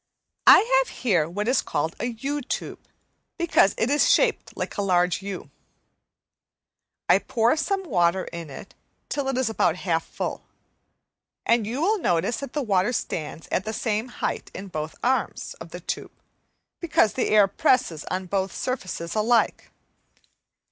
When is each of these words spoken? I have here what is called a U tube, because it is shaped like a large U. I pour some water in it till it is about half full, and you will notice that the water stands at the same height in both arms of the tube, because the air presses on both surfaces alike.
I 0.47 0.61
have 0.79 0.97
here 1.01 1.29
what 1.29 1.47
is 1.47 1.61
called 1.61 1.95
a 1.99 2.07
U 2.07 2.41
tube, 2.41 2.79
because 3.37 3.75
it 3.77 3.87
is 3.91 4.09
shaped 4.11 4.57
like 4.57 4.75
a 4.75 4.81
large 4.81 5.21
U. 5.21 5.51
I 7.07 7.19
pour 7.19 7.55
some 7.55 7.83
water 7.83 8.23
in 8.23 8.49
it 8.49 8.73
till 9.09 9.27
it 9.27 9.37
is 9.37 9.47
about 9.47 9.75
half 9.85 10.03
full, 10.03 10.43
and 11.45 11.67
you 11.67 11.83
will 11.83 11.99
notice 11.99 12.37
that 12.37 12.53
the 12.53 12.63
water 12.63 12.93
stands 12.93 13.47
at 13.51 13.63
the 13.63 13.73
same 13.73 14.07
height 14.07 14.49
in 14.55 14.69
both 14.69 14.95
arms 15.03 15.53
of 15.61 15.69
the 15.69 15.79
tube, 15.81 16.13
because 16.79 17.13
the 17.13 17.29
air 17.29 17.47
presses 17.47 18.03
on 18.05 18.25
both 18.25 18.51
surfaces 18.55 19.13
alike. 19.13 19.69